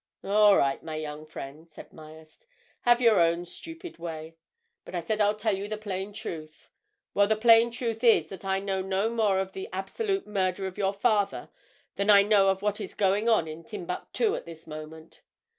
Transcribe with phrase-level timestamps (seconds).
[0.23, 2.47] "All right, my young friend," said Myerst.
[2.85, 4.35] "Have your own stupid way.
[4.83, 6.71] But I said I'd tell you the plain truth.
[7.13, 10.79] Well, the plain truth is that I know no more of the absolute murder of
[10.79, 11.51] your father
[11.97, 15.21] than I know of what is going on in Timbuctoo at this moment!